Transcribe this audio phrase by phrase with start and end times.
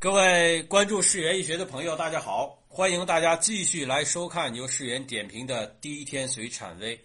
[0.00, 2.58] 各位关注世园易学的朋友，大家好！
[2.68, 6.96] 欢迎大家继续来收看由世园点评的《第一天随产微》。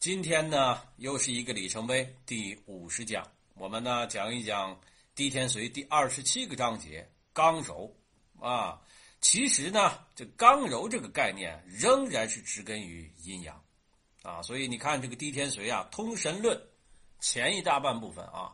[0.00, 3.24] 今天呢，又是一个里程碑，第五十讲。
[3.54, 4.74] 我们呢讲一讲
[5.14, 7.88] 《第一天随》第二十七个章节“刚柔”
[8.42, 8.80] 啊。
[9.20, 13.62] 其实呢，这“刚柔”这个概念仍然是植根于阴阳
[14.24, 14.42] 啊。
[14.42, 16.58] 所以你看这个《第一天随》啊，《通神论》
[17.20, 18.52] 前一大半部分啊，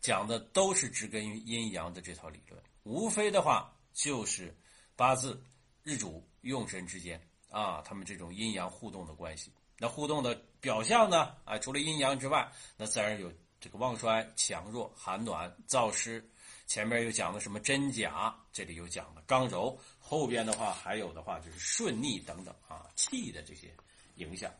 [0.00, 2.62] 讲的都是植根于阴阳的这套理论。
[2.84, 4.56] 无非的话就是
[4.96, 5.42] 八字、
[5.82, 7.20] 日主、用神之间
[7.50, 9.52] 啊，他们这种阴阳互动的关系。
[9.78, 11.34] 那互动的表象呢？
[11.44, 16.24] 啊，除了阴阳之外，那自然有这个旺衰、强弱、寒暖、燥湿。
[16.66, 19.78] 前面又讲的什么真假，这里又讲了刚柔。
[19.98, 23.74] 后边的话还有的话就是顺逆等等啊，气的这些
[24.16, 24.50] 影响。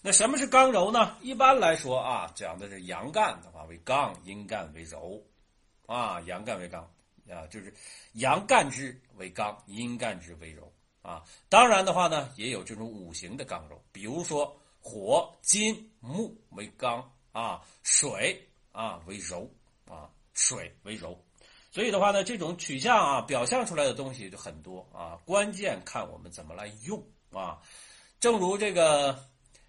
[0.00, 1.16] 那什么是刚柔呢？
[1.22, 5.20] 一般来说啊，讲的是阳干的话为刚，阴干为柔
[5.86, 6.88] 啊，阳干为刚。
[7.30, 7.74] 啊，就是
[8.14, 10.72] 阳干之为刚，阴干之为柔
[11.02, 11.22] 啊。
[11.48, 18.40] 当然的话呢，也有这种五行的刚柔，比如说火、金、木为刚啊，水
[18.72, 19.50] 啊为柔
[19.86, 21.18] 啊，水为柔。
[21.72, 25.20] 所以的话呢，这种取向啊，表象出来的东西就很多啊。
[25.26, 27.02] 关键看我们怎么来用
[27.32, 27.60] 啊。
[28.18, 29.22] 正如这个，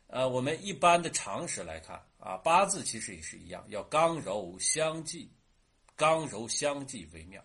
[0.08, 5.30] 呃，我们一般的常识来看啊，八字其实也是一样，要刚柔相济。
[5.98, 7.44] 刚柔相济为妙，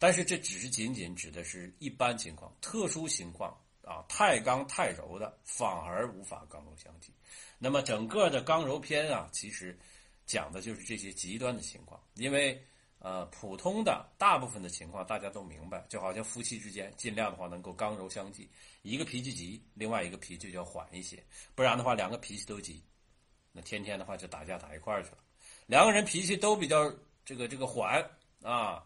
[0.00, 7.14] 但是这只是仅仅指的是一般情况，特殊情况啊，太刚太柔的反而无法刚柔相济。
[7.56, 9.78] 那么整个的刚柔篇啊，其实
[10.26, 12.00] 讲的就是这些极端的情况。
[12.14, 12.60] 因为
[12.98, 18.50] 呃，普通的大部分的情况大家都明白，就好像夫妻之间尽量的话能够刚柔相济，
[18.82, 22.82] 一个脾气急，另外一个脾气就要缓一些，不然的话两个脾气都急，
[23.52, 25.18] 那天天的话就打架打一块儿去了。
[25.66, 26.92] 两个人脾气都比较。
[27.28, 28.02] 这个这个缓
[28.42, 28.82] 啊，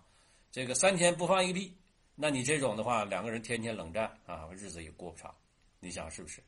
[0.50, 1.76] 这个三天不放一个屁，
[2.16, 5.32] 那你这种的话，两个人天天冷战啊，日子也过不长，
[5.78, 6.42] 你想是不是？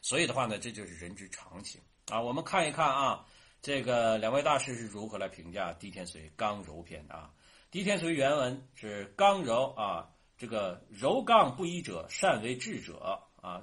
[0.00, 2.20] 所以的话呢，这就是人之常情啊。
[2.20, 3.26] 我们看一看啊，
[3.60, 7.32] 这个两位大师是如何来评价《地天随刚柔篇》啊？
[7.72, 10.08] 《地天随》原文是刚柔啊，
[10.38, 13.60] 这个柔刚不一者，善为智者啊，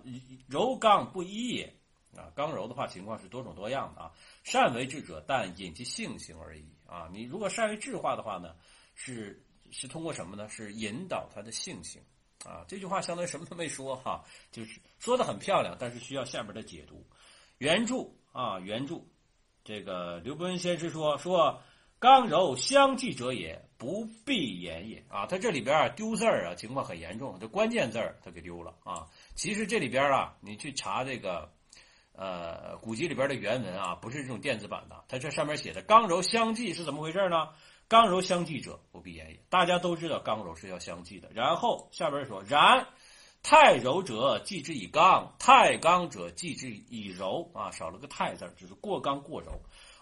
[0.49, 1.73] 柔刚不一也
[2.17, 2.29] 啊。
[2.35, 4.11] 刚柔的话，情况是多种多样的啊，
[4.43, 6.65] 善为智者，但引其性情而已。
[6.87, 8.55] 啊，你如果善于智化的话呢，
[8.95, 10.47] 是是通过什么呢？
[10.47, 12.01] 是引导他的性情
[12.45, 12.63] 啊。
[12.67, 17.05] 这句话相当于什么都没说哈，就是说的很漂亮，但是需要下边的解读。
[17.57, 19.01] 原著啊，原著，
[19.63, 21.61] 这个刘伯温先生说说
[21.99, 25.25] 刚柔相济者也，不必言也啊。
[25.25, 29.05] 他这里边啊丢字儿啊，情况很严重，这关键字儿他给丢了啊。
[29.35, 31.51] 其实这里边啊，你去查这个。
[32.17, 37.49] 呃，古籍里边的原文啊，不是这种电子版的，它这上面写的“刚柔相济”是怎么回事呢
[37.87, 41.29] ？“刚柔相济者，不必言也。”大家都知道刚柔是要相济的。
[41.35, 42.87] 然后下边说：“然
[43.43, 49.51] 太柔者济之以刚，太刚者济之以柔。”啊，少了个“太”字，就是过刚过柔，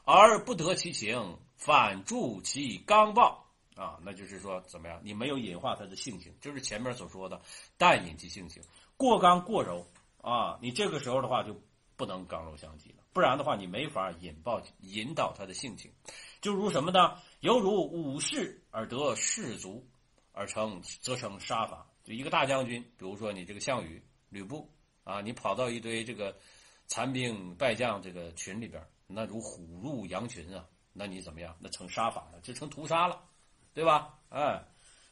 [0.06, 4.00] 而不得其情，反助其刚暴啊。
[4.06, 5.02] 那就是说怎么样？
[5.04, 7.42] 你没有引化他的性情，就是前面所说的
[7.78, 8.64] 淡引其性情，
[8.96, 9.86] 过刚过柔
[10.22, 10.58] 啊。
[10.62, 11.54] 你这个时候的话就。
[11.98, 15.92] 不能刚柔相济了，不然的话，你没法引爆引导他的性情，
[16.42, 17.18] 就如什么呢？
[17.40, 19.88] 犹如武士而得士卒，
[20.34, 21.86] 而成则成杀伐。
[22.04, 24.70] 就一个大将军，比如说你这个项羽、吕布
[25.04, 26.36] 啊，你跑到一堆这个
[26.88, 31.56] 残兵败将这个群里边，那如虎入羊群啊，那你怎么样？
[31.60, 33.22] 那成杀伐了，就成屠杀了，
[33.74, 34.14] 对吧？
[34.30, 34.62] 哎，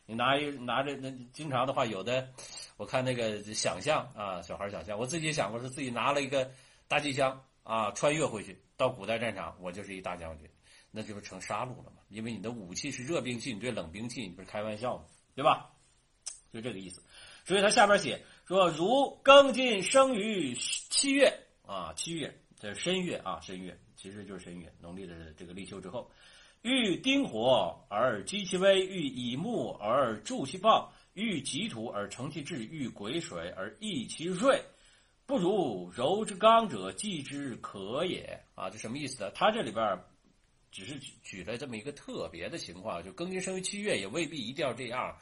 [0.06, 2.28] 你拿一拿着那经常的话，有的
[2.76, 6.52] 我看那个想象啊，小孩想象，我自己想过，是自己拿了一个。
[6.94, 10.48] 大机枪啊，穿越回去到古代战场，我就是一大将军，
[10.92, 12.04] 那就是成杀戮了嘛。
[12.10, 15.06] 因为你的武器是热兵器，你对冷兵器，你不是开玩笑吗？
[15.34, 15.72] 对吧？
[16.52, 17.02] 就这个意思。
[17.46, 26.12] 所以他下边写说：“如庚金生于七月啊，七月这是申月啊，申月其实就是申月，农历的这个立秋之后，
[26.62, 34.64] 遇丁火而积其威，遇乙木而助其暴，遇己土而成其志，遇癸水而益其锐。”
[35.26, 38.70] 不如柔之刚者，济之可也啊！
[38.70, 39.32] 这什么意思呢？
[39.32, 39.98] 他这里边
[40.70, 45.18] 只是举举了这么一个特别的情况，就庚金生于七月，也未必一定要这样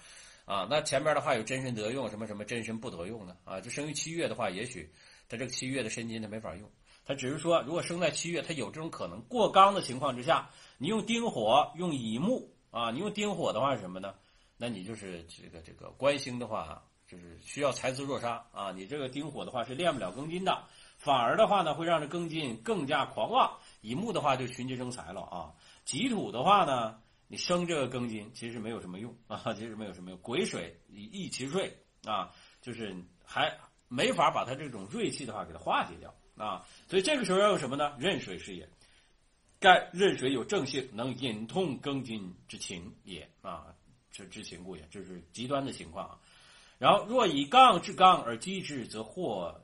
[0.46, 0.68] 啊。
[0.68, 3.38] 那前边的话有真身得用，什么什么真身不得用呢？
[3.46, 4.92] 啊，就生于七月的话，也许
[5.30, 6.68] 他这个七月的申金他没法用。
[7.06, 10.50] 他只是说，如果生在七月，他有这种可能过刚的情况之下，
[10.80, 14.16] 你用丁火，用乙木啊，你用丁火的话是什么呢？
[14.58, 16.84] 那你就是这个这个官星的话。
[17.12, 18.72] 就是需要才子若杀啊！
[18.72, 20.64] 你这个丁火的话是练不了庚金的，
[20.98, 23.60] 反而的话呢会让这庚金更加狂妄。
[23.82, 25.52] 乙木的话就群金争财了啊！
[25.84, 30.18] 己土的话呢，你生这个庚金其实没有什么用啊，其实没有什么用。
[30.20, 31.76] 癸水益其锐
[32.06, 32.32] 啊，
[32.62, 33.60] 就是还
[33.90, 36.66] 没法把它这种锐气的话给它化解掉啊。
[36.88, 37.94] 所以这个时候要用什么呢？
[38.00, 38.70] 壬水是也。
[39.60, 43.76] 该壬水有正性，能引痛庚金之情也啊，
[44.14, 46.18] 这之情故也，这是极端的情况啊。
[46.82, 49.62] 然后若以刚制刚而击之，则祸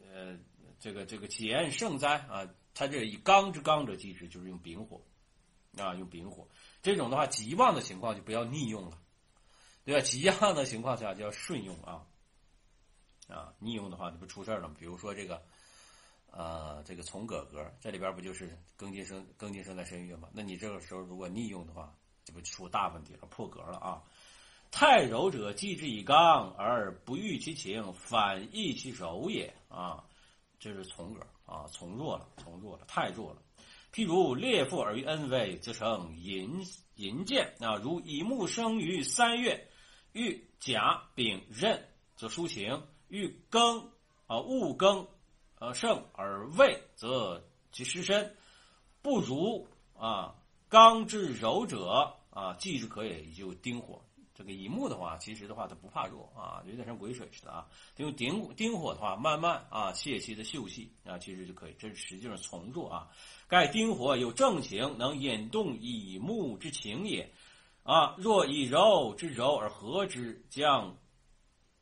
[0.00, 0.38] 呃
[0.78, 2.48] 这个这个减胜灾啊。
[2.72, 5.02] 它这以刚之刚者击之，就是用丙火
[5.76, 6.46] 啊，用丙火。
[6.82, 8.96] 这种的话，极旺的情况就不要逆用了，
[9.84, 10.00] 对吧？
[10.00, 12.06] 极旺的情况下就要顺用啊
[13.28, 14.74] 啊，逆用的话那不出事了吗？
[14.78, 15.42] 比如说这个。
[16.28, 20.28] 呃，这个从格格这里边不就是庚金生庚金生在申月吗？
[20.34, 24.02] 那你这个时候如果逆用的话，这不出大问题了，破格了啊！
[24.70, 30.04] 太柔者，继之以刚而不欲其情，反益其柔也啊！
[30.58, 33.42] 这是从格啊，从弱了，从弱了，太弱了。
[33.92, 36.62] 譬如列父而于恩威，则成淫
[36.96, 37.76] 淫贱啊！
[37.76, 39.68] 如乙木生于三月，
[40.12, 43.80] 遇甲丙壬，则抒情；遇庚
[44.26, 45.06] 啊戊庚。
[45.58, 47.42] 呃，胜而未，则
[47.72, 48.28] 其失身；
[49.00, 50.34] 不如啊，
[50.68, 53.24] 刚之柔者啊，继之可也。
[53.24, 54.04] 也就丁火，
[54.36, 57.66] 这个乙木的话，其实的话它不怕弱啊，有点像癸水似的啊。
[57.96, 61.74] 用丁丁火的话，慢慢啊泄其的秀气啊，其实就可以。
[61.78, 63.08] 这实际上从弱啊。
[63.48, 67.32] 盖丁火有正情，能引动乙木之情也
[67.82, 68.14] 啊。
[68.18, 70.94] 若以柔之柔而和之，将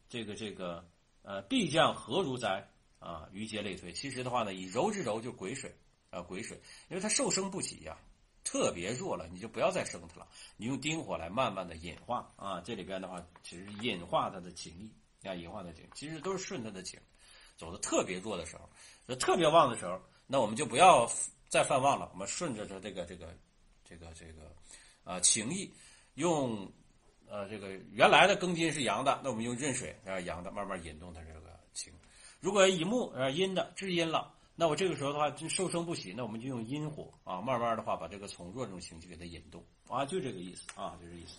[0.09, 0.87] 这个这个
[1.23, 2.71] 呃，必将何如哉？
[3.01, 3.93] 啊，余皆类推。
[3.93, 5.77] 其实的话呢，以柔之柔就癸水
[6.09, 6.59] 啊，癸水，
[6.89, 7.99] 因为它受生不起呀，
[8.55, 10.29] 特别弱了，你就不要再生它了。
[10.57, 14.93] 你用丁火来慢慢的引化啊，这里边的话其实引化它的情力
[15.29, 17.01] 啊，引化的情，其实都是顺它的情。
[17.57, 21.11] 走的特别弱的时候，特别旺的时候，那我们就不要
[21.49, 23.37] 再犯旺了，我们顺着它这个这个
[23.85, 24.55] 这个这个
[25.03, 25.69] 啊情意，
[26.15, 26.73] 用
[27.29, 31.41] 呃这个原来的庚金是阳的，那我们用壬水啊阳的慢慢引动它这个
[31.73, 31.93] 情。
[32.39, 41.39] 如果乙木啊阴的至阴了，那我这个时候的话就受生不起，那我们就用阴火啊，慢慢的话把这个从弱这种情绪给它引动啊，就这个意思啊，就这意思。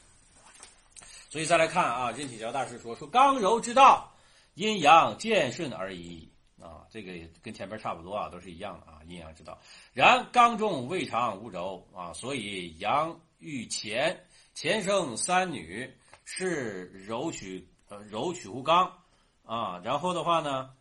[1.29, 4.11] 所以再来看啊，任启尧大师说说刚柔之道，
[4.55, 6.29] 阴阳渐顺而已
[6.59, 9.57] 啊，这个跟前面差不多啊，都是一样的啊，阴阳之道。
[9.93, 14.19] 然刚中未尝无柔啊，所以阳遇乾，
[14.53, 15.89] 乾生三女，
[16.25, 17.65] 是柔取
[18.09, 18.91] 柔取乎刚
[19.45, 20.74] 啊，然后的话呢。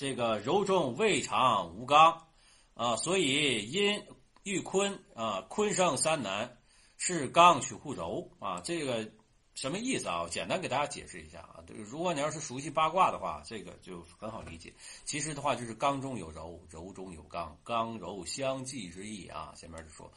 [0.00, 2.26] 这个柔中未尝无刚，
[2.72, 4.02] 啊，所以阴
[4.44, 6.56] 遇坤啊，坤生三男，
[6.96, 9.12] 是刚取互柔啊，这个
[9.52, 10.26] 什么意思啊？
[10.30, 11.62] 简单给大家解释一下啊。
[11.68, 14.72] 如果你要是熟悉八卦的话，这个就很好理解。
[15.04, 19.52] 其实的话就是刚中有柔，柔中有刚，刚柔相济之意啊。
[19.54, 20.10] 前面就说，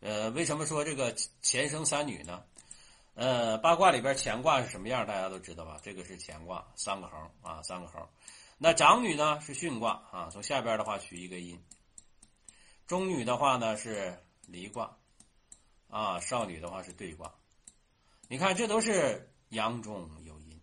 [0.00, 2.42] 呃，为什么说这个乾生三女呢？
[3.14, 5.80] 呃，八卦里边乾卦是什么样，大家都知道吧？
[5.82, 8.06] 这个是乾卦，三个横啊，三个横。
[8.62, 11.58] 那长女呢是巽卦啊，从下边的话取一个阴。
[12.86, 14.98] 中女的话呢是离卦，
[15.88, 17.32] 啊，少女的话是兑卦。
[18.28, 20.60] 你看，这都是阳中有阴，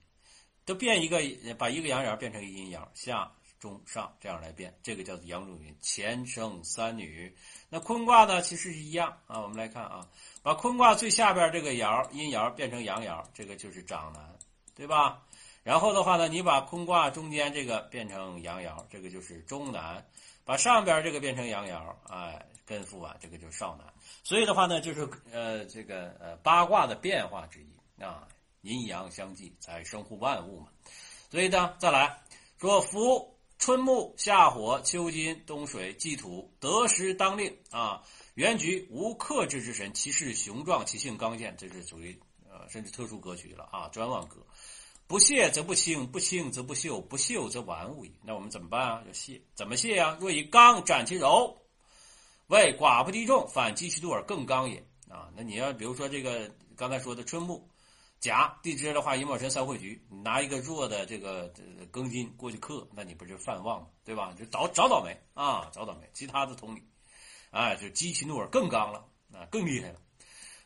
[0.64, 1.20] 都变一个，
[1.56, 5.76] 把一个阳爻变成一个阴爻，下中上这样来变，这个叫做阳中阴。
[5.82, 7.36] 前生三女，
[7.68, 9.42] 那坤卦呢其实是一样啊。
[9.42, 10.08] 我们来看啊，
[10.44, 14.38] 把坤卦最下边这个爻阴爻变成阳爻，这个就是长男，
[14.76, 15.24] 对吧？
[15.68, 20.02] 然后的话呢，你把坤卦中间这个变成阳爻，这个就是中南；
[20.46, 23.86] 把上边这个变成阳爻，哎，艮复完，这个就是少南。
[24.24, 28.26] 所以的话呢，就是呃，这个呃八卦的变化之一啊，
[28.62, 30.70] 阴阳相济才生乎万物嘛。
[31.30, 32.18] 所以呢，再来
[32.62, 38.02] 说，夫春木夏火秋金冬水季土得时当令啊，
[38.36, 42.18] 原局无克制之神，其势雄壮，其性刚健，这是属于
[42.50, 44.38] 呃甚至特殊格局了啊，专旺格。
[45.08, 48.14] 不泄则不清，不清则不秀，不秀则玩物矣。
[48.22, 49.04] 那我们怎么办啊？
[49.08, 50.18] 要泄，怎么泄呀？
[50.20, 51.58] 若以刚斩其柔，
[52.48, 55.30] 为寡不敌众，反击其度而更刚也啊。
[55.34, 57.70] 那你要比如说这个刚才说的春木、
[58.20, 61.54] 甲地支的话，寅卯辰三会局，你拿一个弱的这个
[61.90, 63.88] 庚金过去克，那你不就犯旺吗？
[64.04, 64.34] 对吧？
[64.38, 66.10] 就找找倒霉啊，找倒霉。
[66.14, 66.84] 其他的同理，
[67.52, 70.00] 哎，就激其怒而更刚了啊，更厉害了。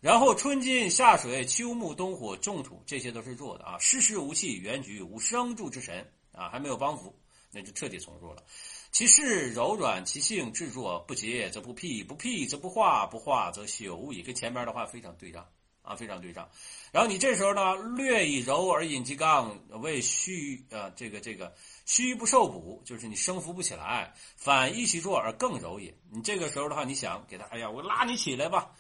[0.02, 3.78] 然后春金夏水秋木冬火重土，这些都是弱的啊。
[3.80, 7.16] 失时无气，原局无生助之神啊，还没有帮扶，
[7.52, 8.44] 那就彻底从弱了。
[8.92, 14.24] 其势柔软，其性至弱，不结则不辟，不辟则不化，不化则朽矣。
[14.24, 15.48] 跟前面的话非常对仗
[15.84, 16.50] 啊，非常对仗。
[16.92, 21.54] 然后你这时候呢，略以柔而引其刚，为虚啊，这个这个
[21.86, 25.96] 虚不受补，就是你升服不起来，反益其弱而更柔也。
[26.10, 28.72] 你这个时候的话，你想给他，哎呀，我拉你起来吧。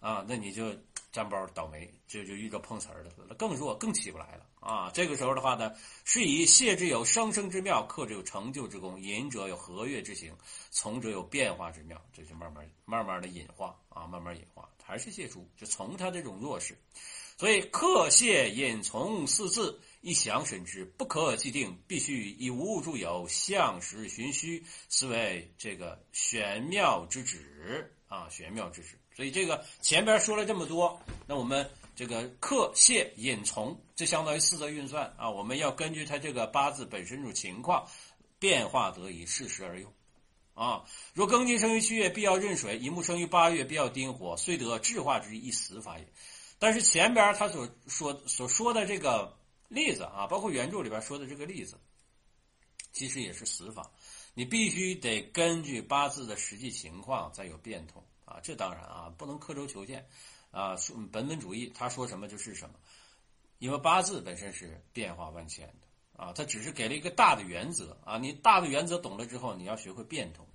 [0.00, 0.74] 啊，那你就
[1.12, 4.90] 沾包倒霉，这就遇到碰瓷儿的了，更弱，更起不来了啊！
[4.94, 5.72] 这个时候的话呢，
[6.04, 10.34] 是以谢之有生生之妙，克者有成就之功，隐者有和悦之行，
[10.70, 16.78] 从者有变化之妙，这就慢慢慢慢的隐化啊，慢慢隐化，还是谢出，就从他这种弱势。
[17.36, 28.99] 所以克谢隐从四字，一想审之，不可既定，必须以无物助有，向实寻虚，是为这个玄妙之旨啊，玄妙之旨。
[29.20, 35.28] 所以这个前边说了这么多，那我们这个克泄隐从，这相当于四则运算啊。
[35.28, 37.86] 我们要根据他这个八字本身这种情况
[38.38, 39.92] 变化得宜，适时而用
[40.54, 40.86] 啊。
[41.12, 44.34] 若庚金生于七月，必要壬水；乙木生于八月，必要丁火。
[44.38, 46.08] 虽得智化之一死法也。
[46.58, 49.36] 但是前边他所说所说的这个
[49.68, 51.76] 例子啊，包括原著里边说的这个例子，
[52.94, 53.90] 其实也是死法。
[54.32, 58.02] 你必须得根据八字的实际情况再有变通。
[58.30, 60.06] 啊，这当然啊，不能刻舟求剑，
[60.52, 60.76] 啊，
[61.10, 62.76] 本本主义，他说什么就是什么，
[63.58, 70.46] 因为八字本身是变化万千的啊，他只是给了一个大的原则啊，你大的原则懂了之后，你要学会变通，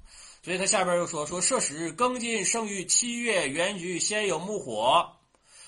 [0.42, 5.18] 所以他下边又说说，设使庚金生于七月，原局先有木火，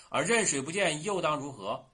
[0.09, 1.85] 而壬水不见，又当如何？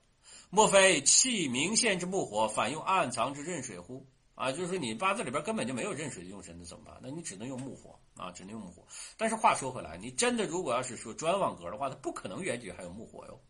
[0.50, 4.06] 莫非气明现之木火，反用暗藏之壬水乎？
[4.36, 7.00] 啊，就是说你八字里边根本就没有壬水用神的怎么办？
[7.02, 7.98] 那你只能用木火。
[8.16, 8.86] 啊，只能木火。
[9.16, 13.40] 但是话说回来，你真的如果要是说专旺格的话，它不可能原局还有木火哟，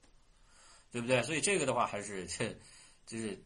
[0.90, 1.23] 对不对？
[1.23, 2.56] 所以这个的话还是这，
[3.06, 3.42] 就是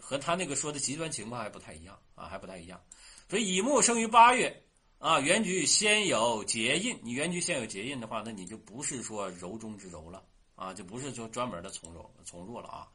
[0.00, 2.80] 和他那个说的极端情况还不太一样啊，还不太一样。
[3.28, 4.62] 所以乙木生于八月
[4.98, 6.98] 啊，原局先有结印。
[7.02, 10.22] 你原局先有结印的话，那你就不是说柔中之柔了
[10.54, 12.88] 啊，就不是说专门的从柔从弱了啊。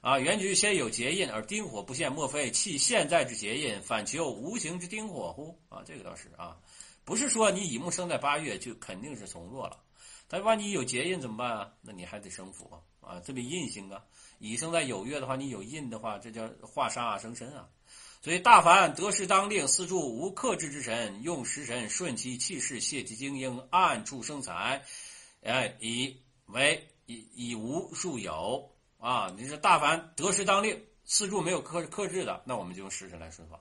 [0.00, 5.58] 啊，原局先有结印，而丁火不现，莫非弃现在之结印，反求无形之丁火乎？
[5.68, 6.56] 啊，这个倒是啊。
[7.08, 9.80] 不是说你乙木生在八月就肯定是从弱了，
[10.28, 11.72] 但万一有结印怎么办啊？
[11.80, 12.76] 那你还得生辅啊！
[13.00, 14.04] 啊，这里印星啊，
[14.40, 17.66] 乙生在酉月的话，你有印的话，这叫化杀生身啊。
[18.20, 24.84] 所以大凡得势当令，四柱无克制之神，用食神顺其气势，泄其精英，暗处生财，
[25.42, 29.34] 哎，以为以以无数有啊！
[29.34, 33.58] 你说大凡得势当令，四柱没有克克制的，那我们就用食神来顺法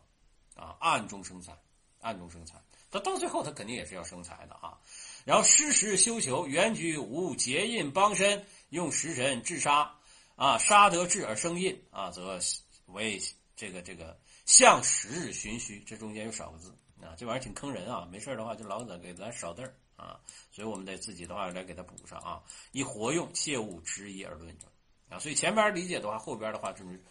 [0.53, 1.57] 啊，暗中生财，
[2.01, 2.61] 暗中生财。
[2.89, 4.79] 他到最后，他肯定也是要生财的啊。
[5.25, 9.93] 然后施时修求，原局无结印帮身，用食神制杀
[10.35, 12.39] 啊，杀得志而生印啊，则
[12.85, 13.21] 为
[13.55, 15.81] 这个这个向时循虚。
[15.81, 18.07] 这中间有少个字啊，这玩意儿挺坑人啊。
[18.09, 22.41] 没事的话，就老得给咱少字儿啊，所以我们得自己的话来给他补上啊。
[22.71, 24.55] 以活用，切勿执一而论
[25.09, 25.19] 啊。
[25.19, 27.03] 所以前边理解的话，后边的话就是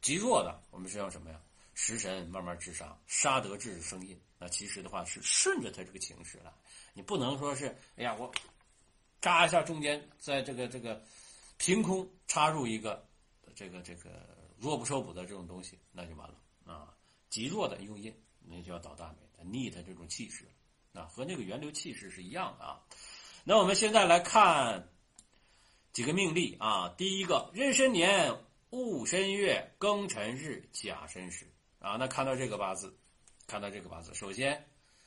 [0.00, 1.40] 极弱的，我们是要什么呀？
[1.74, 4.20] 食神慢慢治杀，杀得志生印。
[4.38, 6.52] 那其实的话是顺着他这个情势来，
[6.94, 8.32] 你不能说是哎呀我
[9.20, 11.00] 扎一下中间，在这个这个
[11.56, 13.06] 凭空插入一个
[13.54, 14.10] 这个这个
[14.58, 16.34] 弱不受补的这种东西，那就完了
[16.66, 16.92] 啊！
[17.30, 20.44] 极弱的用印，那就要倒大霉，逆他这种气势
[20.92, 22.80] 啊，和那个源流气势是一样的啊。
[23.44, 24.88] 那我们现在来看
[25.92, 28.36] 几个命例啊，第一个壬申年
[28.70, 31.46] 戊申月庚辰日甲申时。
[31.82, 32.96] 啊，那看到这个八字，
[33.48, 34.64] 看到这个八字，首先，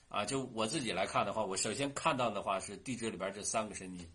[0.09, 4.11] 啊，就我自己来看的话，我首先看到的话是地支里边这三个申金，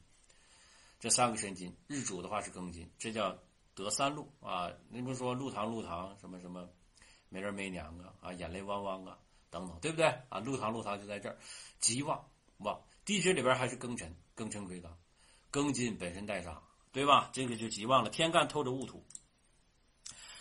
[1.01, 3.35] 这三个申金，日主的话是庚金，这叫
[3.75, 4.71] 得三禄啊。
[4.91, 6.69] 你不说禄堂禄堂什么什么，
[7.31, 9.17] 没人没娘啊，啊，眼泪汪汪啊，
[9.49, 10.39] 等等，对不对啊？
[10.41, 11.39] 禄堂禄堂就在这儿，
[11.79, 12.23] 吉旺
[12.59, 14.95] 旺，地支里边还是庚辰，庚辰癸刚，
[15.51, 16.63] 庚金本身带杀，
[16.93, 17.31] 对吧？
[17.33, 19.03] 这个就吉旺了，天干透着戊土。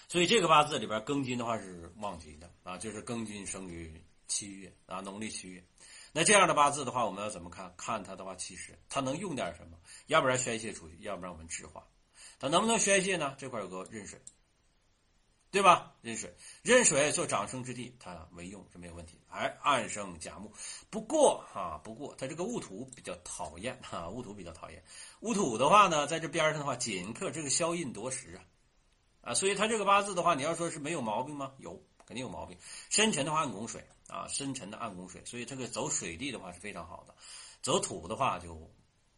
[0.09, 3.93] 所以这个八字里边庚金的话是旺吉的啊，就是庚金生于
[4.25, 5.63] 七月啊，农历七月。
[6.11, 7.71] 那这样的八字的话，我们要怎么看？
[7.77, 9.77] 看它的话其实它能用点什么？
[10.07, 11.87] 要不然宣泄出去，要不然我们制化。
[12.39, 13.35] 它能不能宣泄呢？
[13.37, 14.19] 这块有个壬水，
[15.51, 15.93] 对吧？
[16.01, 19.21] 壬水，壬水做长生之地，它为用是没有问题。
[19.29, 20.51] 哎，暗生甲木，
[20.89, 24.83] 不过哈，不过它这个戊土比较讨厌哈，戊土比较讨厌。
[25.19, 28.41] 戊土的话呢，在这边上的话，紧克这个消印夺食啊。
[29.21, 31.51] 啊，所以他这个八字的话，你要说是没有毛病吗？
[31.57, 32.57] 有，肯定有毛病。
[32.89, 37.13] 深沉的话，暗拱水啊，深沉的暗拱水，所以这个走水地的话是非常好的，
[37.61, 38.71] 走土的话就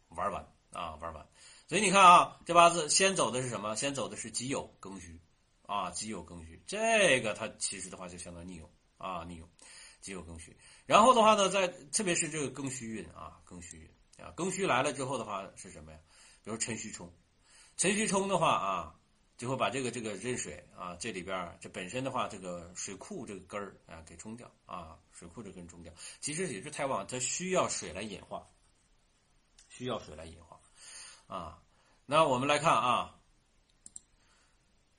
[0.08, 1.26] 玩完啊，玩完。
[1.68, 3.76] 所以你看啊，这八字先走的是什么？
[3.76, 5.20] 先走的是己酉庚戌
[5.66, 8.68] 啊，己酉庚戌，这个它其实的话就相当逆用
[8.98, 9.48] 啊，逆用，
[10.00, 10.54] 己酉庚戌。
[10.84, 13.88] 然后的话呢，在特别是这个庚戌运啊，庚戌运
[14.22, 15.98] 啊，庚戌来了之后的话是什么呀？
[16.42, 17.10] 比如辰戌冲，
[17.76, 18.94] 辰戌冲的话啊。
[19.42, 25.92] 就会把这个这个壬水啊，这里边这本身的话，这个水库这个根儿啊给冲掉啊，水库这根冲掉。
[26.20, 28.46] 其实也是太旺，它需要水来引化，
[29.68, 30.60] 需要水来引化
[31.26, 31.60] 啊。
[32.06, 33.18] 那我们来看啊，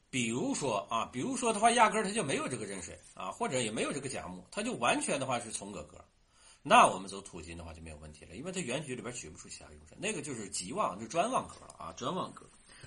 [0.09, 6.03] 比如说啊，比如说的话，压根儿它就没有这个壬水啊，或者也没有这个甲木，它就完全的话是从格格。
[6.61, 12.45] 那我们走土金的话就没有问题了，因为它原局里边取不出其他用神，那个就是吉旺，就专旺格了啊，专旺格。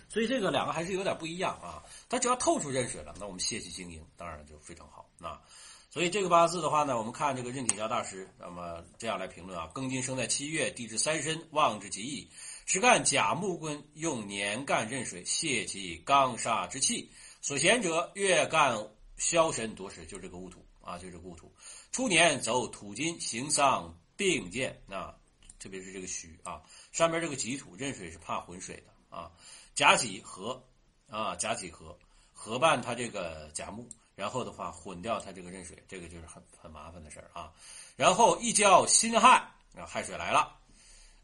[0.08, 1.82] 所以这个两个还是有点不一样啊。
[2.08, 5.40] 它只要透出壬水了，那我们泄气精英，当然就非常好啊。
[5.88, 12.28] 所以这个八字的话呢，我们看这个任铁桥大师，那么这样来评论啊：庚金生在七月，地支三申，旺之极易，
[12.66, 17.10] 实干甲木棍，用年干壬水泄其刚煞之气。
[17.40, 18.76] 所贤者，月干
[19.16, 21.50] 消神夺食，就这个戊土啊，就这个戊土。
[21.92, 25.14] 初年走土金，行丧并见啊，
[25.58, 26.60] 特别是这个戌啊，
[26.92, 29.30] 上面这个己土壬水是怕浑水的啊，
[29.76, 30.61] 甲己合
[31.09, 31.97] 啊，甲己合
[32.33, 37.52] 合办他这个甲木，然后的话混掉他这个壬水，这个就是很很麻烦的事儿啊。
[37.95, 40.56] 然后一交辛亥啊，亥水来了，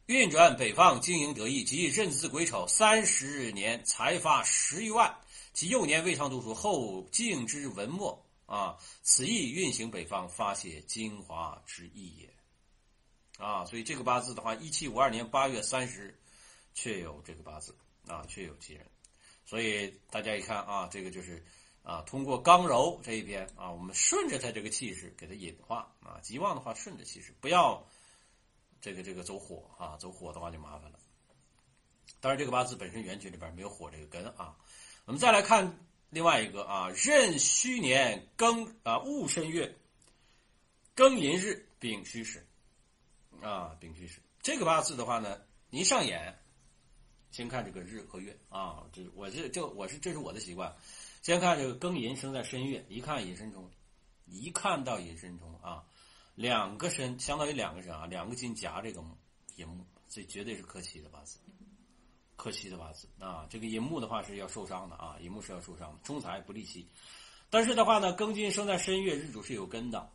[0.07, 5.17] 运转北方，经营得意，即壬子癸丑，三十年财发十余万，
[5.55, 8.25] 其幼年未尝读书，后敬之文墨。
[8.45, 12.29] 啊，此意运行北方，发泄精华之意也。
[13.43, 16.19] 啊，所以这个八字的话，一七五二年八月三十日，
[16.75, 17.75] 确有这个八字
[18.07, 18.87] 啊，确有其人。
[19.45, 21.45] 所以大家一看啊，这个就是
[21.83, 27.87] 啊，通过刚柔这一边啊，我们顺着他这个气势给他引化啊，吉旺的话顺着气势，不要
[28.81, 30.99] 这个这个走火啊，走火的话就麻烦了。
[32.21, 34.57] 当然，这个八字本身原局里边没有火这个根啊。
[35.05, 35.87] 我们再来看。
[36.15, 39.75] 另外一个啊，壬戌年庚啊戊申月，
[40.95, 42.47] 庚寅日丙戌时，
[43.41, 45.41] 啊丙戌时这个八字的话呢，
[45.71, 46.39] 一上眼
[47.33, 50.73] 先看这个日和月啊，这我是就我是这是我的习惯，
[51.23, 53.69] 先看这个庚寅生在申月，一看寅申冲，
[54.27, 55.83] 一看到寅申冲啊，
[56.35, 59.03] 两个申相当于两个申啊，两个金夹这个
[59.57, 61.39] 寅木，这绝对是克妻的八字。
[62.37, 66.87] 克妻的八字啊，这个寅木的话是要受伤的啊，寅木是要受伤的，冲财不利妻。
[67.49, 70.11] 但是的话呢，庚金生在申月，日主是有根的，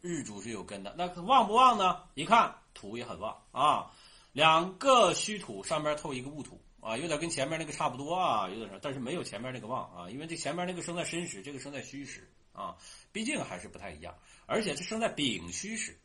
[0.00, 2.04] 日主是有根的，那旺不旺呢？
[2.14, 3.92] 一看土也很旺啊，
[4.36, 12.76] 两个虚土上面透一个戊土啊，有点跟前面那个差不多啊，有点但是没有前面那个旺啊，因为这前面那个生在申时，这个生在戌时啊，
[13.12, 15.98] 毕竟还是不太一样，而且这生在丙戌时，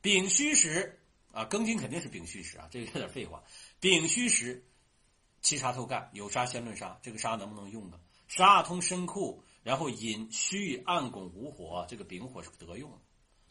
[0.00, 0.98] 丙戌时
[1.30, 3.44] 啊，庚金肯定是丙戌时啊，这个有点废话，
[3.78, 4.64] 丙戌时。
[5.40, 8.00] 七杀透干，有杀先论杀，这个杀能不能用呢？
[8.26, 12.90] 杀通身库，然后引虚暗拱无火，这个丙火是得用。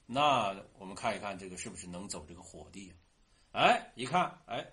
[0.06, 2.94] 那我们看一看这个是不是能走这个火地？
[3.52, 4.66] 哎，一看，哎，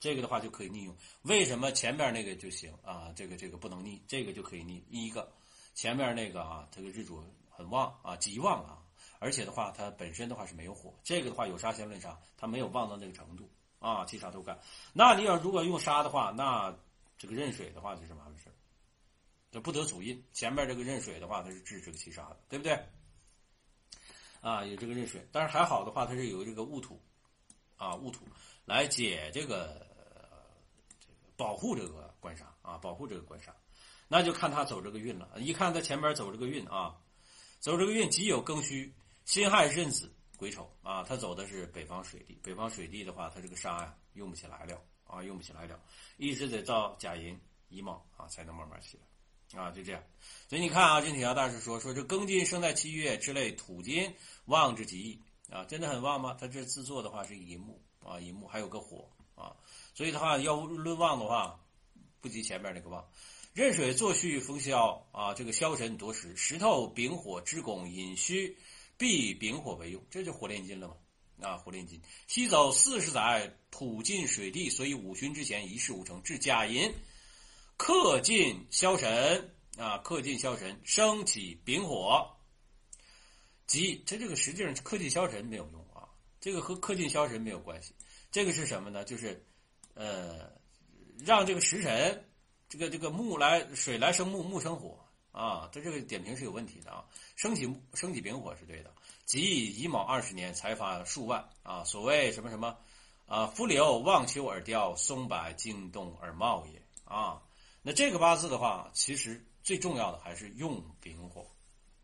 [0.00, 0.96] 这个的话就可以逆用。
[1.22, 3.12] 为什么前面那个就行啊？
[3.14, 4.84] 这个这个不能逆，这个就可以逆。
[4.88, 5.32] 一个
[5.74, 8.82] 前面那个啊，这个日主很旺啊，极旺啊，
[9.18, 13.50] 而且的话它本身的话是没有火，这个的话有杀先论杀，它没有旺到那个程度。
[13.80, 14.58] 啊，七杀都干。
[14.94, 16.74] 那你要如果用杀的话，那
[17.18, 18.44] 这个壬水的话就是麻烦事
[19.50, 20.24] 这不得主印。
[20.32, 22.82] 前面这个壬水的话，它是治这个七杀的，对不对？
[24.40, 26.98] 啊，有这个壬水，但是还好的话，它是有这个戊土，
[27.76, 28.26] 啊，戊土
[28.64, 29.86] 来解这个
[31.00, 33.54] 这个保护这个官杀啊，保护这个官杀。
[34.08, 35.28] 那就看他走这个运了。
[35.38, 36.96] 一看他前面走这个运啊，
[37.58, 38.92] 走这个运，己有庚戌，
[39.24, 40.12] 辛亥壬子。
[40.36, 45.80] 癸丑啊，他走的是北方水地，北方水地的话，他这个沙呀用不起来了啊，用不起来了，
[46.16, 50.02] 一直得造甲寅乙卯啊，才能慢慢起来啊，就这样。
[50.48, 54.12] 所以你看啊，金铁桥大师说说这庚金生在七月之类土金
[54.46, 56.36] 旺之极啊，真的很旺吗？
[56.40, 59.56] 他这制作的话是寅木啊，寅木还有个火啊，
[59.94, 61.60] 所以的话要论旺的话，
[62.20, 63.08] 不及前面那个旺。
[63.52, 68.56] 壬水作戌逢消啊，这个消神夺食，石头丙火之拱引戌。
[68.96, 70.94] 必丙火为用，这就火炼金了嘛？
[71.40, 72.00] 啊，火炼金。
[72.28, 76.22] 西走四十载，土进水地，所以五旬之前一事无成。
[76.22, 76.94] 至甲寅，
[77.76, 82.36] 克尽消神啊，克尽消神，升起丙火。
[83.66, 86.08] 即这这个实际上克尽消神没有用啊，
[86.40, 87.94] 这个和克尽消神没有关系。
[88.30, 89.04] 这个是什么呢？
[89.04, 89.44] 就是
[89.94, 90.50] 呃，
[91.24, 92.28] 让这个食神，
[92.68, 94.98] 这个这个木来水来生木，木生火。
[95.32, 97.04] 啊，他这个点评是有问题的啊！
[97.34, 101.82] 升起升起丙火是对的，即乙卯二十年财发数万啊！
[101.82, 102.78] 所谓什么什么
[103.26, 103.48] 啊？
[103.48, 107.42] 伏流望秋而凋，松柏惊动而茂也啊！
[107.82, 111.44] 那这个八字的话，其实最重要的还是用丙火，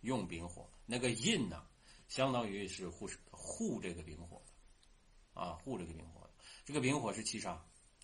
[0.01, 1.63] 用丙火那个印呢，
[2.09, 6.31] 相当于是护护这个丙火的啊，护这个丙火的。
[6.65, 7.53] 这个丙火是七杀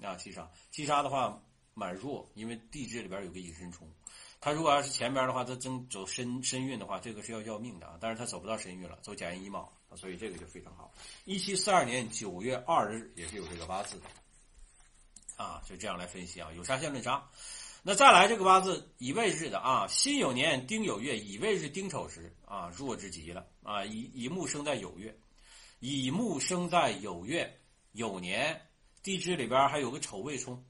[0.01, 1.42] 啊，七杀七杀的话
[1.75, 3.92] 蛮弱，因为地支里边有个隐身冲。
[4.40, 7.99] 他如果要是前边的话，他真走身身运的话，这个是要要命的啊！
[8.01, 10.94] 但是他走不到身运了，走甲寅乙卯，所以这个就非常好。
[11.25, 14.07] 一七四二年九月二日也是有这个八字的。
[15.37, 17.29] 啊，就这样来分析啊，有杀先论杀。
[17.88, 23.85] 那再来这个八字乙未日的啊，辛酉年丁酉月乙未日丁丑时啊，弱之极了啊。
[23.85, 25.16] 乙乙木生在酉月，
[25.79, 27.61] 乙木生在酉月
[27.94, 28.61] 酉年，
[29.05, 30.66] 地支里边还有个丑未冲，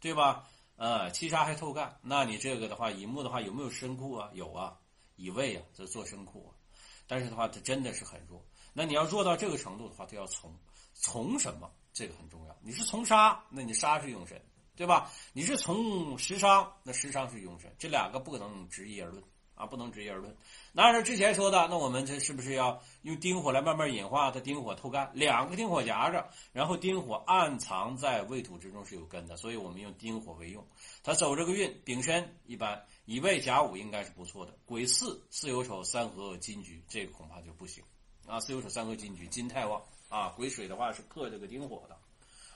[0.00, 0.48] 对吧？
[0.74, 4.28] 呃，七杀还透干，那你这个的话，乙木的话有没有身库啊？
[4.32, 4.76] 有啊，
[5.14, 6.58] 乙未啊，这做身库啊。
[7.06, 8.44] 但是的话，它真的是很弱。
[8.72, 10.52] 那你要弱到这个程度的话，它要从
[10.92, 11.70] 从什么？
[11.92, 12.58] 这个很重要。
[12.64, 14.44] 你是从杀，那你杀是用神。
[14.78, 15.10] 对吧？
[15.32, 19.20] 你是从食伤，那食伤是用神，这两个不可能直一而论
[19.56, 20.36] 啊，不能直一而论。
[20.72, 24.38] 那按照之前说的，那我们这是不是要用丁火来慢慢引化它？
[24.38, 30.64] 丁火透干，两个丁火夹着，然后丁火暗藏在未土之中是有根的，所以我们用丁火为用。
[31.02, 34.54] 它走这个运，丙申一般，乙未甲午应该是不错的。
[34.64, 37.82] 癸巳巳酉丑三合金局，这个恐怕就不行
[38.28, 38.38] 啊。
[38.38, 40.28] 巳酉丑三合金局，金太旺啊。
[40.36, 41.96] 癸水的话是克这个丁火的，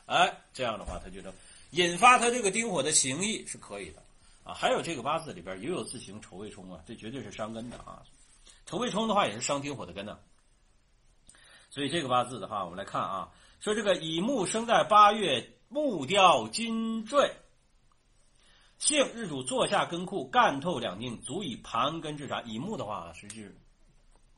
[0.07, 1.35] 哎，这样的话他就能。
[1.73, 4.03] 引发他这个丁火的情意是可以的，
[4.45, 8.03] 啊，还有这个八字里边也有自行丑未冲啊，这绝对是伤根的啊，
[8.67, 10.19] 丑未冲的话也是伤丁火的根呢。
[11.71, 17.35] 所以这个八字的话，我们来看啊，说这个乙木生在八月，木雕金坠，
[18.77, 22.43] 幸日主坐下根库，干透两丁，足以盘根治啥？
[22.43, 23.49] 乙木的话实际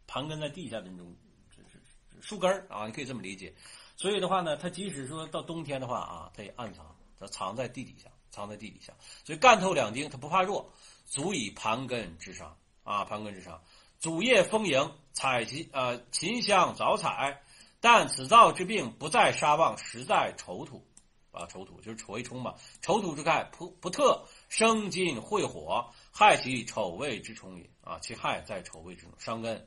[0.06, 1.12] 盘根在地下的那种，
[1.56, 1.80] 是
[2.20, 3.52] 树根啊，你可以这么理解。
[3.96, 6.93] 所以的话呢，它即使说到冬天的话啊，它也暗藏。
[7.28, 8.92] 藏在地底下，藏在地底下，
[9.24, 10.72] 所以干透两丁，它不怕弱，
[11.06, 13.62] 足以盘根治伤啊，盘根治伤。
[14.00, 17.40] 主业丰盈，采集呃勤香早采，
[17.80, 20.86] 但此造之病不在沙旺，实在丑土
[21.30, 29.66] 啊，丑土就是丑为冲嘛，丑土之害不不特生金会火，害其丑未之冲也啊，其害在丑未之中，伤根。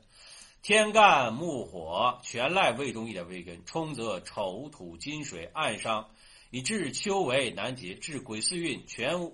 [0.60, 6.10] 天干木火全赖胃中一点微根，冲则丑土金水暗伤。
[6.50, 9.32] 以至秋为难解，至癸巳运全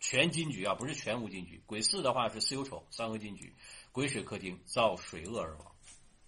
[0.00, 1.62] 全金局啊，不是全无金局。
[1.66, 3.54] 癸巳的话是巳酉丑三合金局，
[3.92, 5.72] 癸水克丁，遭水厄而亡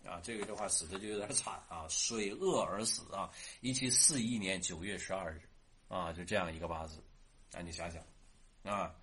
[0.05, 0.21] 啊。
[0.23, 3.31] 这个的话死的就有点惨啊，水厄而死啊。
[3.61, 5.41] 一七四一年九月十二日
[5.89, 7.03] 啊，就这样一个八字，
[7.53, 8.03] 啊，你想想
[8.63, 8.95] 啊，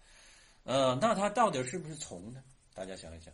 [0.63, 2.43] 呃，那他到底是不是从呢？
[2.74, 3.34] 大家想一想，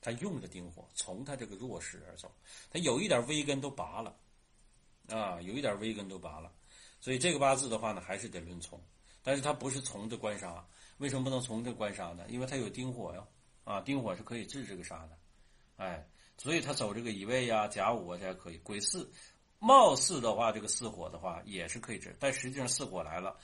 [0.00, 2.32] 他用的丁火从他这个弱势而走，
[2.70, 4.16] 他有一点微根都拔了
[5.08, 6.52] 啊，有一点微根都拔了。
[7.00, 8.78] 所以这个八字的话呢，还是得论从，
[9.22, 10.62] 但是它不是从这官杀，
[10.98, 12.24] 为什么不能从这官杀呢？
[12.28, 13.26] 因为它有丁火呀，
[13.64, 15.18] 啊，丁火是可以治这个杀的，
[15.76, 18.58] 哎，所以他走这个乙未呀、甲午啊，这还可以。
[18.58, 19.10] 癸巳，
[19.58, 23.34] 貌似的话，这个巳火的话也是可以治，但实际上巳火来了，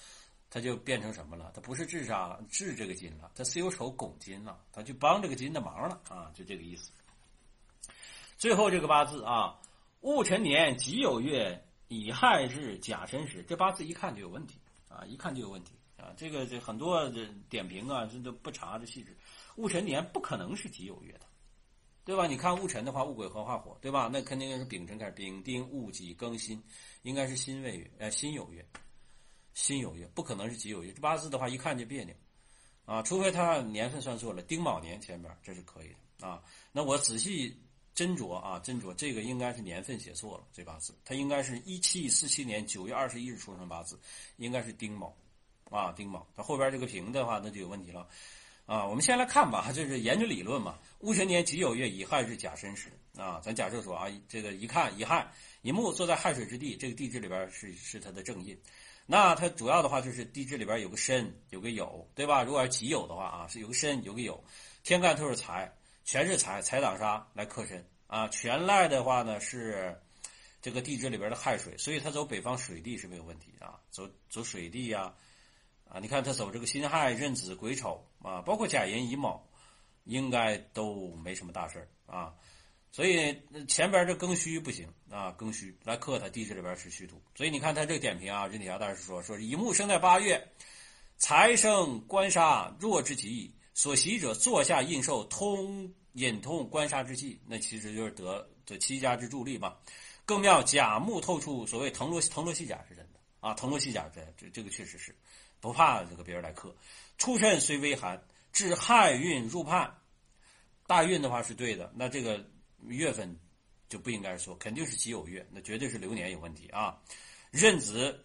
[0.50, 1.50] 它就变成什么了？
[1.54, 6.90] 它不是治杀治这个金了，它巳有丑拱金了，它就帮这个金的忙了啊，就这个意思。
[8.36, 9.58] 最后这个八字啊，
[10.00, 11.62] 戊辰年己酉月。
[11.88, 15.04] 乙亥日甲申时，这八字一看就有问题啊！
[15.06, 16.12] 一看就有问题啊！
[16.16, 19.16] 这个这很多的点评啊，这都不查的细致。
[19.54, 21.26] 戊辰年不可能是己酉月的，
[22.04, 22.26] 对吧？
[22.26, 24.10] 你看戊辰的话，戊癸合化火，对吧？
[24.12, 26.60] 那肯定是丙辰开始，丙丁戊己庚辛，
[27.02, 28.66] 应该是辛未月，呃，辛酉月，
[29.54, 30.92] 辛酉月不可能是己酉月。
[30.92, 32.12] 这八字的话，一看就别扭
[32.84, 33.00] 啊！
[33.00, 36.42] 除非他年份算错了，丁卯年前边这是可以的啊。
[36.72, 37.56] 那我仔细。
[37.96, 43.98] 斟酌啊，斟酌这个应该是年份写错了，这八字它应该是一七四七年九月二十一日出生八字，
[44.36, 45.16] 应该是丁卯，
[45.70, 48.06] 啊丁卯，它后边这个平的话那就有问题了，
[48.66, 50.78] 啊，我们先来看吧，就是研究理论嘛。
[51.00, 55.26] 戊辰年己酉月乙亥日甲申时啊，咱假设说啊，这个一看乙亥
[55.62, 58.60] 乙木坐在亥水之地，这个地支里边是是它的正印，
[59.06, 62.42] 那它主要的话就是地支里边有个申有个酉，对吧？
[62.42, 64.38] 如果是己酉的话啊，是有个申有个酉，
[64.82, 65.72] 天干透是财。
[66.06, 70.00] 全是财财挡杀来克身啊，全赖的话呢是
[70.62, 75.12] 这个地支里边的亥水，所以他走北方水地是没有问题啊，走走水地呀，
[75.88, 79.44] 啊，你看他走这个辛亥壬子癸丑啊，包括甲寅乙卯，
[80.04, 82.32] 应该都没什么大事啊，
[82.92, 90.52] 所以前边这庚戌不行啊，庚戌来克他地支里边是虚土，所以你看他这个点评啊，任铁侠大师说说乙木生在八月，
[91.16, 93.55] 财生官杀弱之极。
[93.76, 99.76] 所习者坐下应受通引通官杀之气，那其实就是得这七家之助力嘛。
[100.24, 105.14] 更妙甲木透出所谓腾罗腾罗西甲是真的啊，腾罗西甲这这这个确实是
[105.60, 106.74] 不怕这个别人来克。
[107.18, 109.94] 出身虽微寒，至亥运入判，
[110.86, 112.42] 大运的话是对的，那这个
[112.86, 113.38] 月份
[113.90, 116.98] 就不应该说，肯定是己酉月，那绝对是流年有问题啊。
[117.50, 118.24] 壬子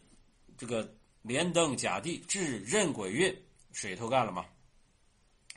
[0.57, 3.37] 这个连登甲地至壬癸运，
[3.73, 4.45] 水头干了吗？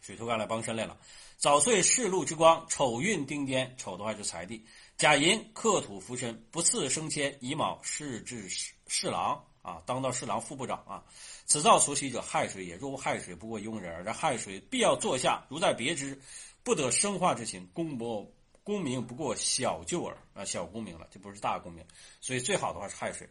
[0.04, 0.94] 水头干来帮身来了，
[1.38, 4.62] 早岁世禄之光，丑运丁颠，丑的话就财地。
[4.98, 11.02] 甲寅克土福身，不次升迁，乙卯是至侍侍郎啊，当到侍郎副部长啊。
[11.46, 12.76] 此造所起者，亥水也。
[12.76, 14.04] 若无亥水，不过庸人而。
[14.04, 16.20] 这亥水必要坐下，如在别之，
[16.62, 17.66] 不得生化之情。
[17.72, 18.30] 公伯
[18.62, 21.82] 功名不过小救儿啊，小功名了，这不是大功名。
[22.20, 23.26] 所以最好的话是亥水。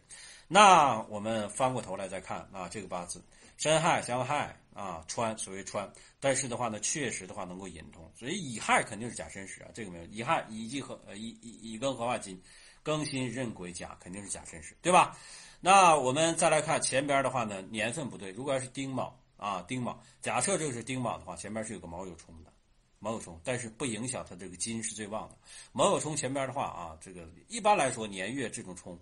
[0.48, 3.24] 那我们翻过头来再看啊，这个八字
[3.56, 5.90] 申亥相亥啊，穿所谓穿，
[6.20, 8.10] 但是的话呢，确实的话能够引通。
[8.14, 10.04] 所以乙亥肯定是甲申时啊，这个没有。
[10.06, 12.40] 乙亥乙己合呃乙乙乙庚合化金，
[12.84, 15.16] 庚辛壬癸甲肯定是甲申时，对吧？
[15.60, 18.30] 那我们再来看前边的话呢，年份不对。
[18.32, 22.52] 如果要是丁卯啊，丁卯，假设这个是丁卯的话，前边是有个卯酉冲的，
[22.98, 25.38] 卯酉冲，但是不影响它这个金是最旺的。
[25.72, 28.98] 卯酉冲前边的话啊，这个一般来说年月这种冲，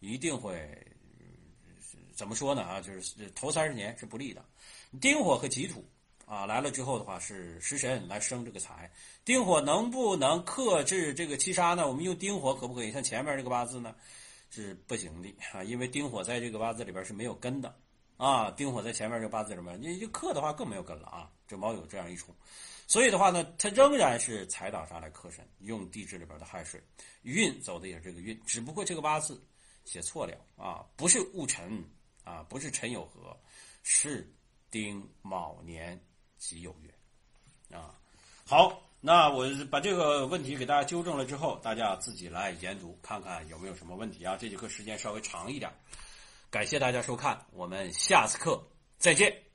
[0.00, 0.86] 一定会
[2.16, 2.80] 怎么说呢啊？
[2.80, 4.44] 就是头三十年是不利的。
[5.00, 5.84] 丁火和己土
[6.24, 8.90] 啊来了之后的话，是食神来生这个财。
[9.24, 11.86] 丁火能不能克制这个七杀呢？
[11.86, 12.90] 我们用丁火可不可以？
[12.90, 13.94] 像前面这个八字呢？
[14.48, 17.76] 是不行的啊，因为丁火在这个八字里边是没有根的
[18.16, 18.50] 啊。
[18.52, 21.30] 丁火在前面这个八字里面，你就克的话更没有根了啊。
[21.46, 22.34] 这卯酉这样一冲，
[22.86, 26.82] 所以的话呢，它仍然是财挡杀来克神，用地支里边的亥水
[27.22, 29.40] 运走的也是这个运，只不过这个八字
[29.84, 31.84] 写错了啊，不是戊辰
[32.26, 33.34] 啊，不是陈友和，
[33.82, 34.30] 是
[34.70, 35.98] 丁卯年
[36.36, 37.98] 己酉月啊。
[38.44, 38.82] 好。
[38.98, 44.36] 那我把这个问题给大家纠正了之后，大家自己来研读看看有没有什么问题啊？
[44.36, 45.70] 这节课时间稍微长一点，
[46.50, 48.60] 感谢大家收看，我们下次课
[48.98, 49.45] 再见。